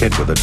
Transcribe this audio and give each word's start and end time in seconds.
1985, 0.00 0.10
kid 0.10 0.18
with 0.18 0.30
a 0.30 0.39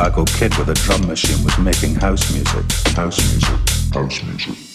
Chicago 0.00 0.24
kid 0.24 0.56
with 0.56 0.70
a 0.70 0.72
drum 0.72 1.06
machine 1.06 1.44
was 1.44 1.58
making 1.58 1.94
house 1.94 2.32
music. 2.32 2.72
House 2.96 3.18
music. 3.18 3.92
House 3.92 4.22
music. 4.22 4.69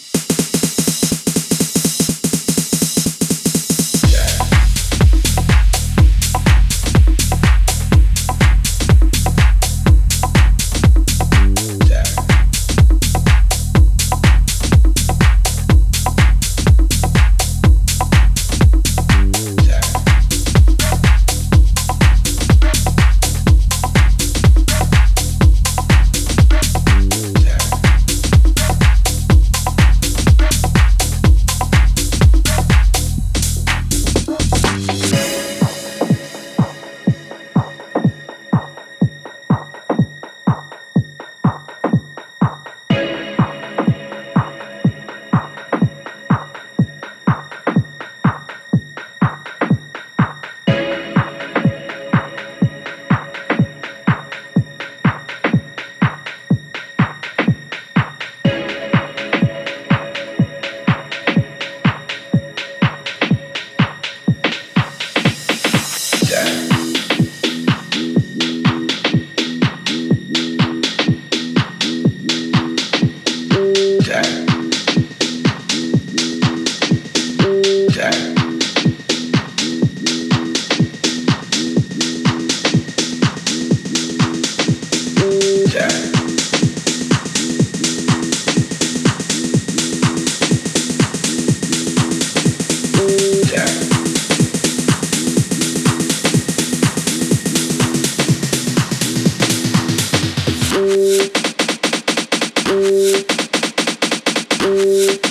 Música 104.66 105.25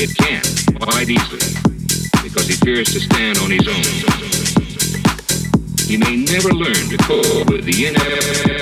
It 0.00 0.16
can, 0.16 0.40
quite 0.80 1.12
easily, 1.12 1.44
because 2.24 2.48
he 2.48 2.56
fears 2.64 2.88
to 2.96 3.00
stand 3.04 3.36
on 3.44 3.52
his 3.52 3.68
own. 3.68 3.84
He 5.84 6.00
may 6.00 6.16
never 6.24 6.48
learn 6.56 6.88
to 6.88 6.96
cope 7.04 7.52
with 7.52 7.68
the 7.68 7.84
inevitable. 7.84 8.56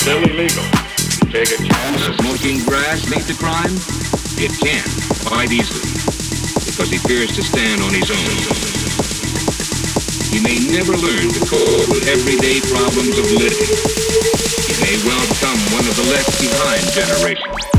Still 0.00 0.24
illegal. 0.24 0.64
Take 1.28 1.52
a 1.52 1.60
chance. 1.68 2.00
Smoking 2.16 2.64
grass 2.64 3.04
lead 3.12 3.28
to 3.28 3.36
crime? 3.36 3.76
It 4.40 4.56
can, 4.56 4.80
quite 5.28 5.52
easily, 5.52 5.84
because 6.64 6.88
he 6.88 6.96
fears 7.04 7.36
to 7.36 7.44
stand 7.44 7.84
on 7.84 7.92
his 7.92 8.08
own. 8.08 8.32
He 10.32 10.40
may 10.40 10.64
never 10.72 10.96
learn 10.96 11.28
to 11.28 11.40
cope 11.44 11.92
with 11.92 12.08
everyday 12.08 12.64
problems 12.72 13.20
of 13.20 13.28
living. 13.36 13.68
He 14.64 14.74
may 14.80 14.96
well 15.04 15.28
become 15.28 15.60
one 15.76 15.84
of 15.84 15.92
the 15.92 16.08
left 16.08 16.40
behind 16.40 16.88
generation. 16.96 17.77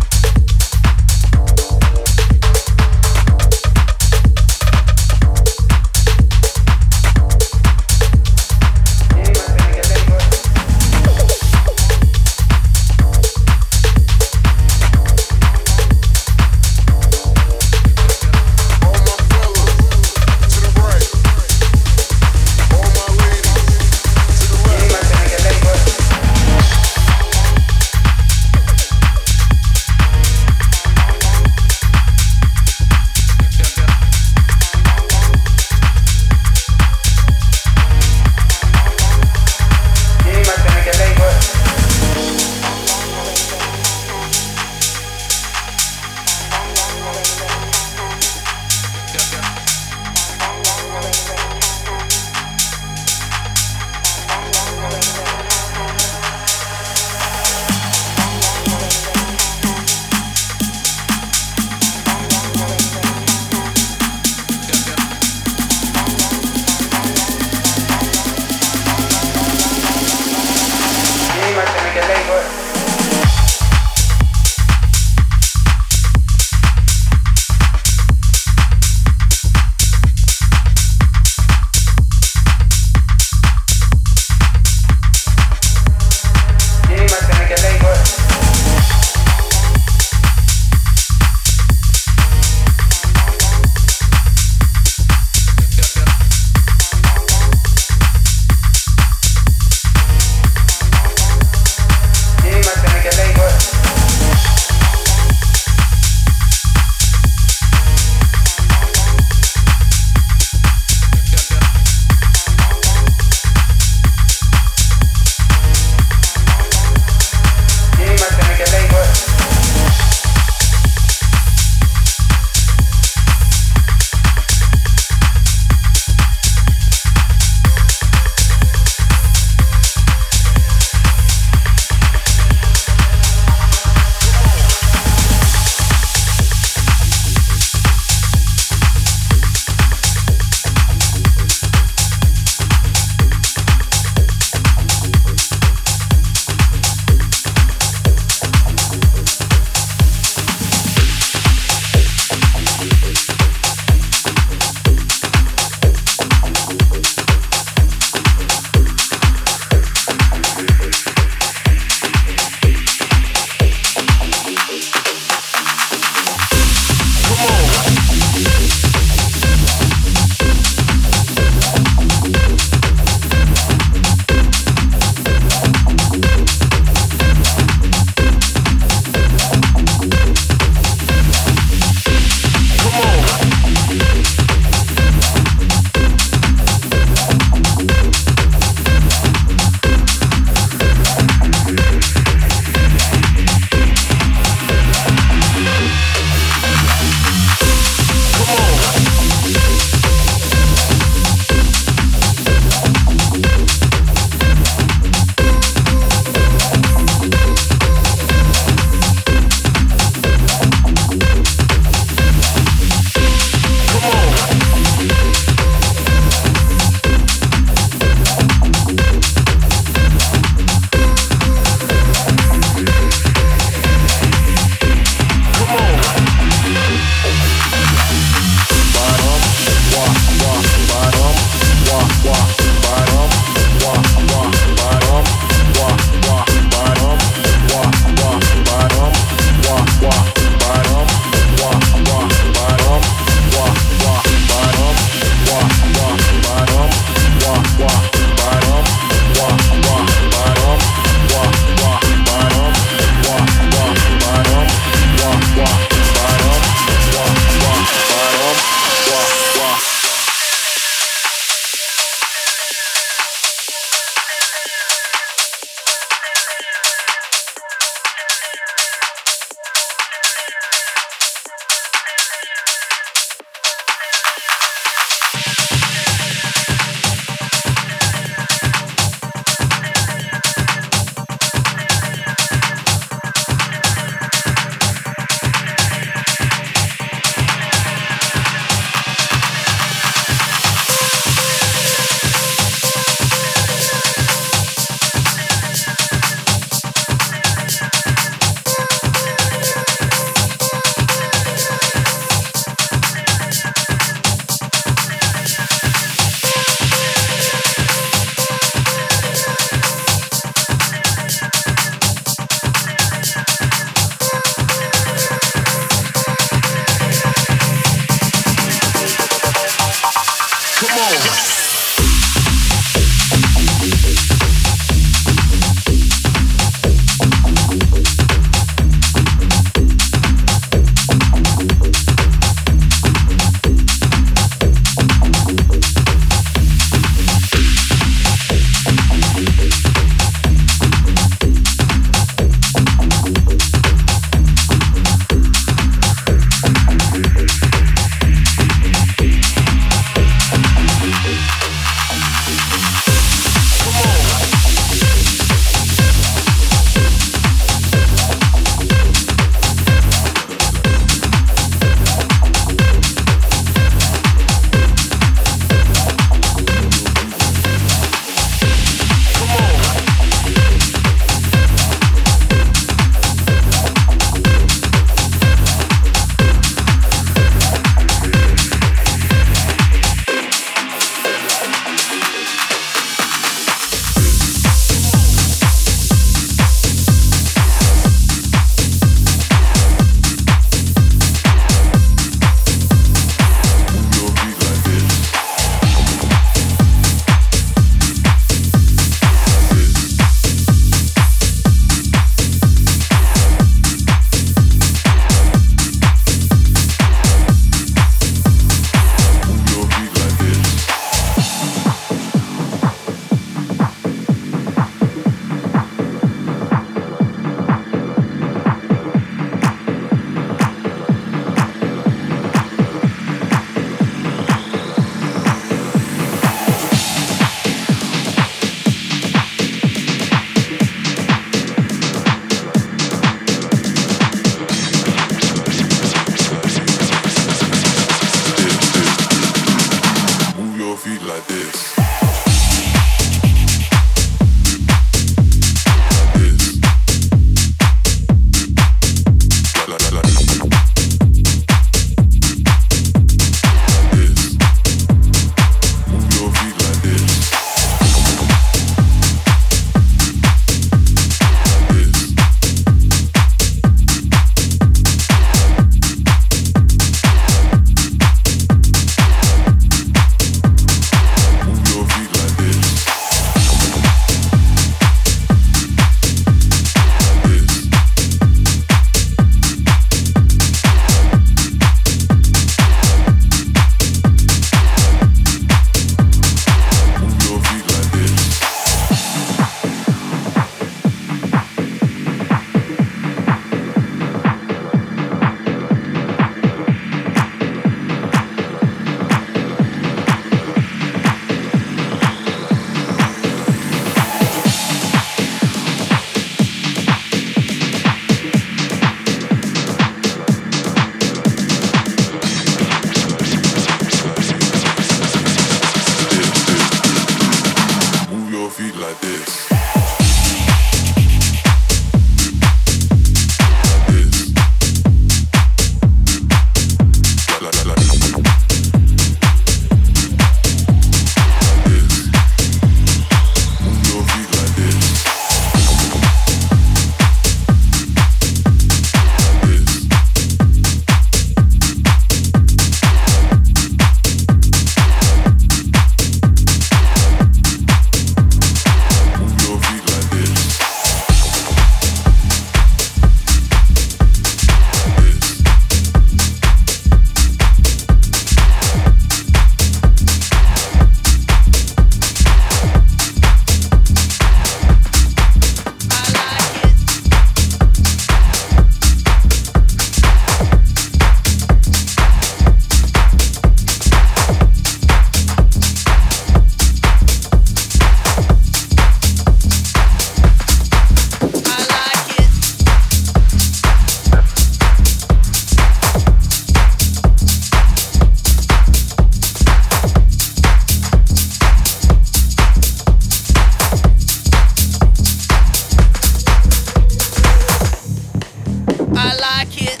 Like 599.38 599.76
it. 599.76 600.00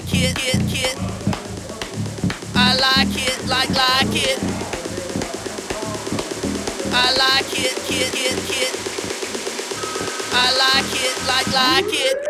I 2.54 2.74
like 2.76 3.16
it, 3.16 3.46
like, 3.46 3.70
like 3.70 4.14
it. 4.14 4.38
I 6.92 7.12
like 7.22 7.58
it, 7.58 7.76
kid, 7.86 8.12
kid, 8.12 8.38
kid. 8.46 8.74
I 10.32 10.46
like 10.62 10.92
it, 10.94 11.26
like, 11.26 11.52
like 11.52 11.94
it. 11.94 12.29